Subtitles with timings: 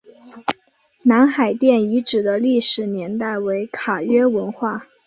[1.03, 4.87] 南海殿遗址的历史年代为卡约文化。